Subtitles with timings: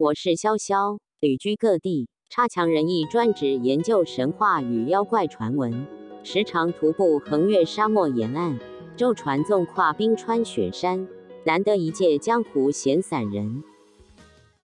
[0.00, 5.86] 我是潇潇，旅居各地，差强人意，专职研究神话与妖怪传闻，
[6.24, 8.58] 时常徒步横越沙漠沿岸，
[8.96, 11.06] 舟船纵跨冰川雪山，
[11.44, 13.62] 难得一见江湖闲散人。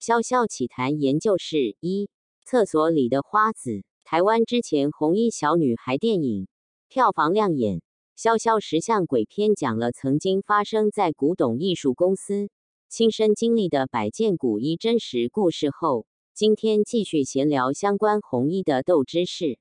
[0.00, 2.08] 潇潇奇谈研究室一：
[2.44, 3.84] 厕所里的花子。
[4.02, 6.48] 台湾之前红衣小女孩电影
[6.88, 7.80] 票房亮眼，
[8.18, 12.48] 潇潇石像鬼片讲了曾经发生在古董艺术公司。
[12.92, 16.04] 亲身经历的百件古衣真实故事后，
[16.34, 19.58] 今天继续闲聊相关红衣的斗知识。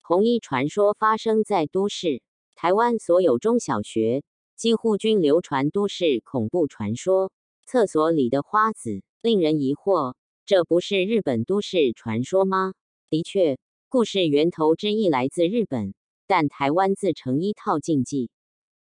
[0.00, 2.20] 红衣传说发生在都市，
[2.56, 4.24] 台湾所有中小学
[4.56, 7.30] 几乎均流传都市恐怖传说。
[7.64, 12.74] 厕所里的花子令人疑惑，这不是日本都市传说吗？
[13.08, 13.56] 的确，
[13.88, 15.94] 故事源头之一来自日本，
[16.26, 18.30] 但台湾自成一套禁忌。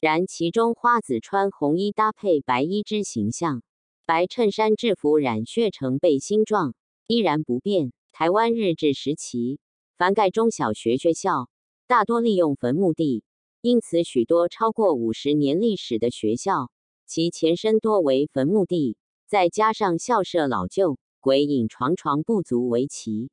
[0.00, 3.62] 然其中花子穿红衣搭配白衣之形象，
[4.06, 6.74] 白衬衫制服染血成背心状，
[7.06, 7.92] 依然不变。
[8.10, 9.58] 台湾日治时期，
[9.98, 11.50] 凡盖中小学学校，
[11.86, 13.24] 大多利用坟墓地，
[13.60, 16.70] 因此许多超过五十年历史的学校，
[17.04, 23.28] 其前身多为坟墓地，再加上校舍老旧，鬼影幢幢不足为奇。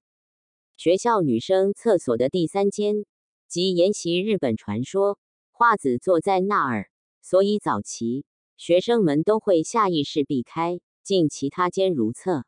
[0.75, 3.05] 学校女生厕所的第三间，
[3.47, 5.17] 即沿袭日本传说。
[5.57, 6.87] 花子坐在那儿，
[7.23, 8.25] 所以早期
[8.57, 12.45] 学生们都会下意识避开，进其他间如厕。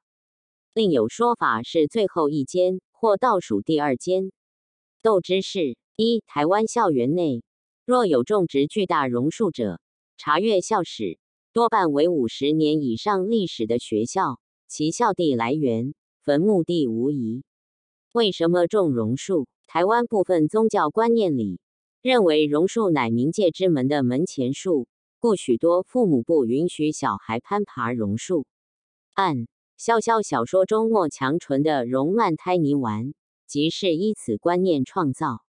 [0.76, 4.32] 另有说法是最后一间或倒数第二间。
[5.02, 7.42] 斗知识一：台湾校园内
[7.84, 9.82] 若有种植巨大榕树者，
[10.16, 11.18] 查阅校史，
[11.52, 17.44] 多半为五十年以上历史的学校，其校地来源坟墓地无疑。
[18.12, 19.48] 为什么种榕树？
[19.66, 21.60] 台湾部分宗教观念里。
[22.02, 24.88] 认为榕树乃冥界之门的门前树，
[25.20, 28.46] 故许多父母不允许小孩攀爬榕树。
[29.16, 29.48] 按
[29.78, 33.14] 潇潇小说中莫强纯的榕蔓胎泥丸，
[33.46, 35.44] 即是依此观念创造。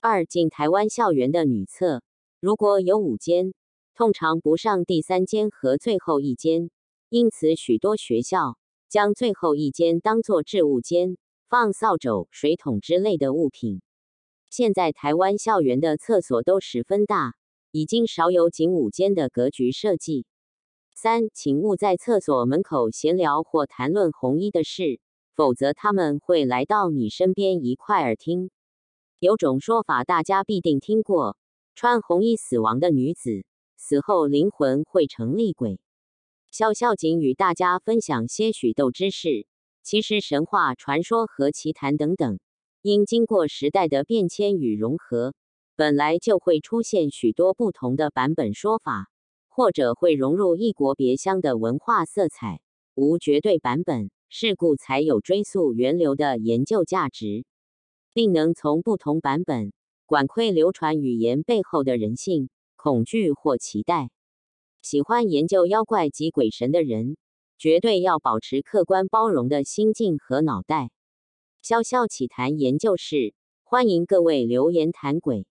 [0.00, 2.02] 二进台湾校园的女厕，
[2.38, 3.54] 如果有五间，
[3.94, 6.70] 通常不上第三间和最后一间，
[7.08, 8.58] 因此许多学校
[8.90, 11.16] 将最后一间当作置物间，
[11.48, 13.80] 放扫帚、水桶之类的物品。
[14.50, 17.34] 现在台湾校园的厕所都十分大，
[17.70, 20.24] 已经少有仅五间的格局设计。
[20.94, 25.00] 三，请勿在厕所门口闲聊或谈论红衣的事，
[25.36, 28.50] 否则他们会来到你身边一块耳听。
[29.18, 31.36] 有种说法，大家必定听过：
[31.74, 33.44] 穿红衣死亡的女子，
[33.76, 35.78] 死后灵魂会成厉鬼。
[36.50, 39.46] 萧孝景与大家分享些许斗知识，
[39.82, 42.40] 其实神话传说和奇谈等等。
[42.80, 45.34] 因经过时代的变迁与融合，
[45.74, 49.08] 本来就会出现许多不同的版本说法，
[49.48, 52.60] 或者会融入异国别乡的文化色彩，
[52.94, 57.44] 无绝对版本，是故才有追溯源流的研究价值，
[58.12, 59.72] 并能从不同版本
[60.06, 64.10] 管窥流传语言背后的人性、恐惧或期待。
[64.82, 67.16] 喜欢研究妖怪及鬼神的人，
[67.58, 70.92] 绝对要保持客观包容的心境和脑袋。
[71.68, 75.44] 潇潇奇谈研究室，欢迎各位留言谈鬼。